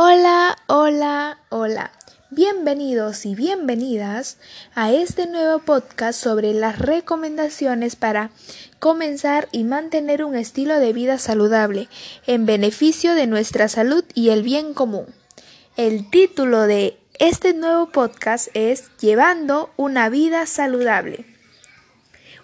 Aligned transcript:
Hola, 0.00 0.56
hola, 0.68 1.38
hola. 1.48 1.90
Bienvenidos 2.30 3.26
y 3.26 3.34
bienvenidas 3.34 4.38
a 4.76 4.92
este 4.92 5.26
nuevo 5.26 5.58
podcast 5.58 6.22
sobre 6.22 6.54
las 6.54 6.78
recomendaciones 6.78 7.96
para 7.96 8.30
comenzar 8.78 9.48
y 9.50 9.64
mantener 9.64 10.22
un 10.22 10.36
estilo 10.36 10.78
de 10.78 10.92
vida 10.92 11.18
saludable 11.18 11.88
en 12.28 12.46
beneficio 12.46 13.16
de 13.16 13.26
nuestra 13.26 13.66
salud 13.66 14.04
y 14.14 14.28
el 14.28 14.44
bien 14.44 14.72
común. 14.72 15.06
El 15.76 16.08
título 16.10 16.68
de 16.68 16.96
este 17.18 17.52
nuevo 17.52 17.90
podcast 17.90 18.50
es 18.54 18.96
Llevando 19.00 19.70
una 19.76 20.10
vida 20.10 20.46
saludable. 20.46 21.24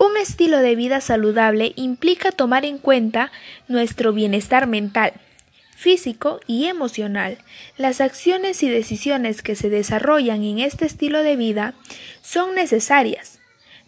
Un 0.00 0.16
estilo 0.16 0.58
de 0.58 0.74
vida 0.74 1.00
saludable 1.00 1.74
implica 1.76 2.32
tomar 2.32 2.64
en 2.64 2.78
cuenta 2.78 3.30
nuestro 3.68 4.12
bienestar 4.12 4.66
mental, 4.66 5.12
físico 5.76 6.40
y 6.46 6.66
emocional. 6.66 7.38
Las 7.76 8.00
acciones 8.00 8.62
y 8.62 8.68
decisiones 8.68 9.42
que 9.42 9.54
se 9.54 9.70
desarrollan 9.70 10.42
en 10.42 10.58
este 10.58 10.86
estilo 10.86 11.22
de 11.22 11.36
vida 11.36 11.74
son 12.22 12.54
necesarias, 12.54 13.38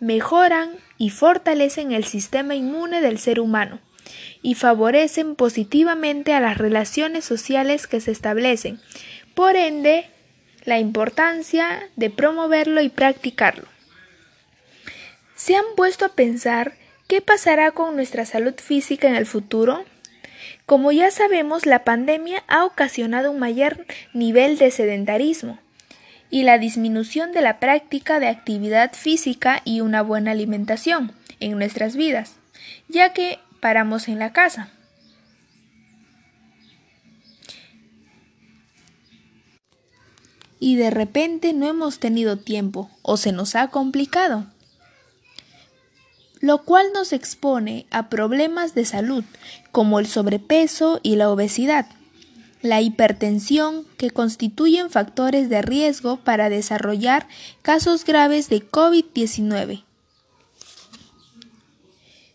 mejoran 0.00 0.70
y 0.96 1.10
fortalecen 1.10 1.92
el 1.92 2.04
sistema 2.04 2.54
inmune 2.54 3.00
del 3.00 3.18
ser 3.18 3.40
humano 3.40 3.80
y 4.42 4.54
favorecen 4.54 5.34
positivamente 5.34 6.32
a 6.32 6.40
las 6.40 6.56
relaciones 6.58 7.24
sociales 7.24 7.86
que 7.86 8.00
se 8.00 8.12
establecen. 8.12 8.80
Por 9.34 9.56
ende, 9.56 10.06
la 10.64 10.78
importancia 10.78 11.88
de 11.96 12.10
promoverlo 12.10 12.80
y 12.80 12.88
practicarlo. 12.88 13.66
¿Se 15.34 15.56
han 15.56 15.64
puesto 15.76 16.04
a 16.04 16.10
pensar 16.10 16.74
qué 17.08 17.20
pasará 17.20 17.72
con 17.72 17.96
nuestra 17.96 18.24
salud 18.24 18.54
física 18.54 19.08
en 19.08 19.16
el 19.16 19.26
futuro? 19.26 19.84
Como 20.72 20.90
ya 20.90 21.10
sabemos, 21.10 21.66
la 21.66 21.84
pandemia 21.84 22.44
ha 22.48 22.64
ocasionado 22.64 23.30
un 23.30 23.38
mayor 23.38 23.84
nivel 24.14 24.56
de 24.56 24.70
sedentarismo 24.70 25.58
y 26.30 26.44
la 26.44 26.56
disminución 26.56 27.32
de 27.32 27.42
la 27.42 27.60
práctica 27.60 28.18
de 28.20 28.28
actividad 28.28 28.94
física 28.94 29.60
y 29.66 29.82
una 29.82 30.00
buena 30.00 30.30
alimentación 30.30 31.12
en 31.40 31.58
nuestras 31.58 31.94
vidas, 31.94 32.36
ya 32.88 33.12
que 33.12 33.38
paramos 33.60 34.08
en 34.08 34.18
la 34.18 34.32
casa. 34.32 34.70
Y 40.58 40.76
de 40.76 40.88
repente 40.88 41.52
no 41.52 41.68
hemos 41.68 41.98
tenido 41.98 42.38
tiempo 42.38 42.90
o 43.02 43.18
se 43.18 43.32
nos 43.32 43.56
ha 43.56 43.68
complicado 43.68 44.46
lo 46.42 46.64
cual 46.64 46.88
nos 46.92 47.12
expone 47.12 47.86
a 47.90 48.10
problemas 48.10 48.74
de 48.74 48.84
salud 48.84 49.24
como 49.70 50.00
el 50.00 50.08
sobrepeso 50.08 50.98
y 51.02 51.14
la 51.14 51.30
obesidad, 51.30 51.86
la 52.62 52.80
hipertensión 52.80 53.86
que 53.96 54.10
constituyen 54.10 54.90
factores 54.90 55.48
de 55.48 55.62
riesgo 55.62 56.16
para 56.18 56.50
desarrollar 56.50 57.28
casos 57.62 58.04
graves 58.04 58.48
de 58.48 58.68
COVID-19. 58.68 59.84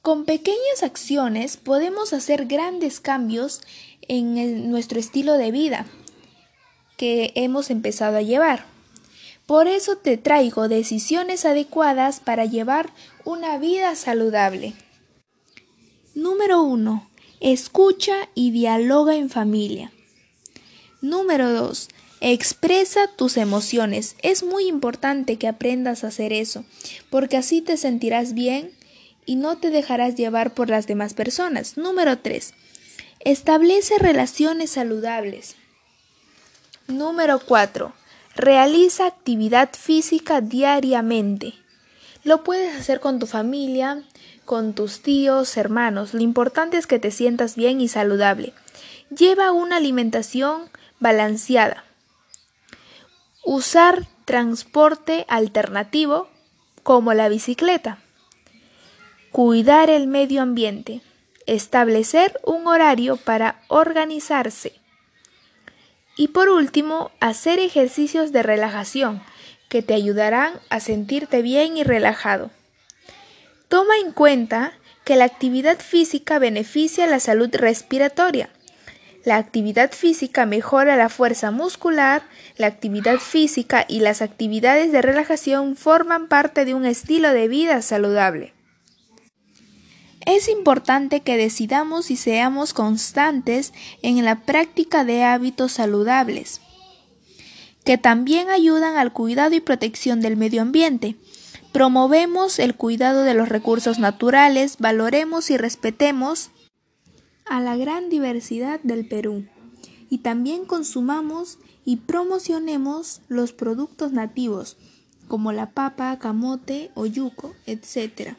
Con 0.00 0.24
pequeñas 0.24 0.82
acciones 0.82 1.58
podemos 1.58 2.14
hacer 2.14 2.46
grandes 2.46 3.00
cambios 3.00 3.60
en 4.08 4.70
nuestro 4.70 4.98
estilo 4.98 5.34
de 5.34 5.50
vida 5.50 5.84
que 6.96 7.32
hemos 7.34 7.68
empezado 7.68 8.16
a 8.16 8.22
llevar. 8.22 8.64
Por 9.50 9.66
eso 9.66 9.96
te 9.96 10.16
traigo 10.16 10.68
decisiones 10.68 11.44
adecuadas 11.44 12.20
para 12.20 12.44
llevar 12.44 12.92
una 13.24 13.58
vida 13.58 13.96
saludable. 13.96 14.74
Número 16.14 16.62
1. 16.62 17.10
Escucha 17.40 18.28
y 18.36 18.52
dialoga 18.52 19.16
en 19.16 19.28
familia. 19.28 19.90
Número 21.00 21.50
2. 21.50 21.88
Expresa 22.20 23.08
tus 23.16 23.36
emociones. 23.36 24.14
Es 24.22 24.44
muy 24.44 24.68
importante 24.68 25.36
que 25.36 25.48
aprendas 25.48 26.04
a 26.04 26.08
hacer 26.08 26.32
eso, 26.32 26.64
porque 27.10 27.36
así 27.36 27.60
te 27.60 27.76
sentirás 27.76 28.34
bien 28.34 28.70
y 29.26 29.34
no 29.34 29.58
te 29.58 29.70
dejarás 29.70 30.14
llevar 30.14 30.54
por 30.54 30.70
las 30.70 30.86
demás 30.86 31.12
personas. 31.14 31.76
Número 31.76 32.20
3. 32.20 32.54
Establece 33.18 33.98
relaciones 33.98 34.70
saludables. 34.70 35.56
Número 36.86 37.40
4. 37.44 37.99
Realiza 38.40 39.04
actividad 39.04 39.68
física 39.74 40.40
diariamente. 40.40 41.52
Lo 42.24 42.42
puedes 42.42 42.74
hacer 42.74 42.98
con 42.98 43.18
tu 43.18 43.26
familia, 43.26 44.02
con 44.46 44.72
tus 44.72 45.02
tíos, 45.02 45.58
hermanos. 45.58 46.14
Lo 46.14 46.22
importante 46.22 46.78
es 46.78 46.86
que 46.86 46.98
te 46.98 47.10
sientas 47.10 47.54
bien 47.54 47.82
y 47.82 47.88
saludable. 47.88 48.54
Lleva 49.14 49.52
una 49.52 49.76
alimentación 49.76 50.70
balanceada. 51.00 51.84
Usar 53.44 54.06
transporte 54.24 55.26
alternativo 55.28 56.30
como 56.82 57.12
la 57.12 57.28
bicicleta. 57.28 57.98
Cuidar 59.32 59.90
el 59.90 60.06
medio 60.06 60.40
ambiente. 60.40 61.02
Establecer 61.44 62.40
un 62.42 62.66
horario 62.66 63.18
para 63.18 63.60
organizarse. 63.68 64.79
Y 66.20 66.28
por 66.28 66.50
último, 66.50 67.10
hacer 67.18 67.58
ejercicios 67.58 68.30
de 68.30 68.42
relajación 68.42 69.22
que 69.70 69.80
te 69.80 69.94
ayudarán 69.94 70.52
a 70.68 70.78
sentirte 70.78 71.40
bien 71.40 71.78
y 71.78 71.82
relajado. 71.82 72.50
Toma 73.70 73.94
en 74.04 74.12
cuenta 74.12 74.74
que 75.04 75.16
la 75.16 75.24
actividad 75.24 75.78
física 75.78 76.38
beneficia 76.38 77.06
la 77.06 77.20
salud 77.20 77.48
respiratoria. 77.54 78.50
La 79.24 79.36
actividad 79.36 79.92
física 79.92 80.44
mejora 80.44 80.94
la 80.96 81.08
fuerza 81.08 81.50
muscular, 81.52 82.20
la 82.58 82.66
actividad 82.66 83.16
física 83.16 83.86
y 83.88 84.00
las 84.00 84.20
actividades 84.20 84.92
de 84.92 85.00
relajación 85.00 85.74
forman 85.74 86.28
parte 86.28 86.66
de 86.66 86.74
un 86.74 86.84
estilo 86.84 87.32
de 87.32 87.48
vida 87.48 87.80
saludable. 87.80 88.52
Es 90.32 90.48
importante 90.48 91.22
que 91.22 91.36
decidamos 91.36 92.12
y 92.12 92.16
seamos 92.16 92.72
constantes 92.72 93.72
en 94.00 94.24
la 94.24 94.42
práctica 94.42 95.04
de 95.04 95.24
hábitos 95.24 95.72
saludables, 95.72 96.60
que 97.84 97.98
también 97.98 98.48
ayudan 98.48 98.96
al 98.96 99.12
cuidado 99.12 99.56
y 99.56 99.60
protección 99.60 100.20
del 100.20 100.36
medio 100.36 100.62
ambiente. 100.62 101.16
Promovemos 101.72 102.60
el 102.60 102.76
cuidado 102.76 103.24
de 103.24 103.34
los 103.34 103.48
recursos 103.48 103.98
naturales, 103.98 104.76
valoremos 104.78 105.50
y 105.50 105.56
respetemos 105.56 106.50
a 107.44 107.60
la 107.60 107.76
gran 107.76 108.08
diversidad 108.08 108.78
del 108.84 109.08
Perú 109.08 109.46
y 110.10 110.18
también 110.18 110.64
consumamos 110.64 111.58
y 111.84 111.96
promocionemos 111.96 113.20
los 113.26 113.52
productos 113.52 114.12
nativos 114.12 114.76
como 115.26 115.50
la 115.50 115.70
papa, 115.70 116.16
camote 116.20 116.92
o 116.94 117.06
yuco, 117.06 117.52
etc. 117.66 118.36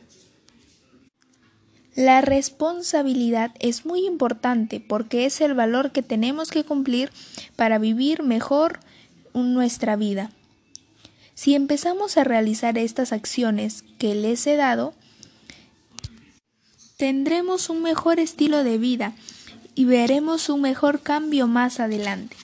La 1.96 2.22
responsabilidad 2.22 3.52
es 3.60 3.86
muy 3.86 4.06
importante 4.06 4.80
porque 4.80 5.26
es 5.26 5.42
el 5.42 5.54
valor 5.54 5.92
que 5.92 6.02
tenemos 6.02 6.50
que 6.50 6.64
cumplir 6.64 7.12
para 7.56 7.80
vivir 7.80 8.24
mejor 8.24 8.80
nuestra 9.34 9.96
vida. 9.98 10.32
Si 11.34 11.54
empezamos 11.56 12.18
a 12.18 12.24
realizar 12.24 12.78
estas 12.78 13.12
acciones 13.12 13.84
que 13.98 14.16
les 14.16 14.46
he 14.48 14.56
dado, 14.56 14.94
tendremos 16.98 17.70
un 17.70 17.82
mejor 17.82 18.20
estilo 18.20 18.64
de 18.64 18.78
vida 18.78 19.14
y 19.76 19.86
veremos 19.86 20.50
un 20.50 20.62
mejor 20.62 21.02
cambio 21.02 21.48
más 21.48 21.80
adelante. 21.80 22.38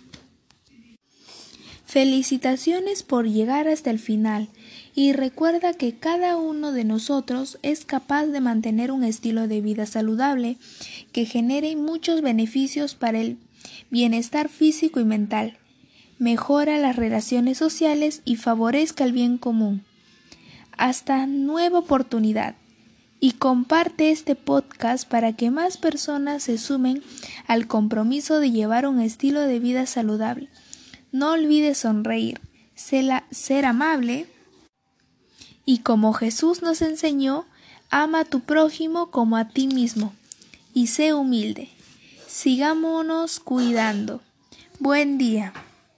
Felicitaciones 1.85 3.03
por 3.03 3.29
llegar 3.29 3.67
hasta 3.67 3.91
el 3.91 3.99
final 3.99 4.49
y 4.97 5.13
recuerda 5.13 5.75
que 5.75 5.93
cada 5.93 6.37
uno 6.37 6.71
de 6.71 6.83
nosotros 6.83 7.59
es 7.61 7.85
capaz 7.85 8.25
de 8.25 8.41
mantener 8.41 8.91
un 8.91 9.03
estilo 9.03 9.47
de 9.47 9.61
vida 9.61 9.85
saludable 9.85 10.57
que 11.11 11.25
genere 11.25 11.75
muchos 11.75 12.21
beneficios 12.21 12.95
para 12.95 13.19
el 13.19 13.37
bienestar 13.91 14.49
físico 14.49 14.99
y 14.99 15.05
mental, 15.05 15.59
mejora 16.17 16.79
las 16.79 16.95
relaciones 16.95 17.59
sociales 17.59 18.23
y 18.25 18.37
favorezca 18.37 19.03
el 19.03 19.11
bien 19.11 19.37
común. 19.37 19.83
Hasta 20.79 21.27
nueva 21.27 21.77
oportunidad. 21.77 22.55
Y 23.19 23.33
comparte 23.33 24.09
este 24.09 24.33
podcast 24.33 25.07
para 25.07 25.31
que 25.33 25.51
más 25.51 25.77
personas 25.77 26.41
se 26.41 26.57
sumen 26.57 27.03
al 27.45 27.67
compromiso 27.67 28.39
de 28.39 28.49
llevar 28.49 28.87
un 28.87 28.99
estilo 28.99 29.41
de 29.41 29.59
vida 29.59 29.85
saludable. 29.85 30.49
No 31.11 31.33
olvides 31.33 31.77
sonreír, 31.77 32.41
ser 32.73 33.65
amable, 33.65 34.25
y 35.67 35.79
como 35.79 36.13
Jesús 36.13 36.61
nos 36.61 36.81
enseñó, 36.81 37.45
ama 37.91 38.21
a 38.21 38.25
tu 38.25 38.39
prójimo 38.39 39.11
como 39.11 39.35
a 39.35 39.49
ti 39.49 39.67
mismo 39.67 40.13
y 40.73 40.87
sé 40.87 41.13
humilde. 41.13 41.69
Sigámonos 42.25 43.41
cuidando. 43.41 44.21
Buen 44.79 45.17
día. 45.17 45.51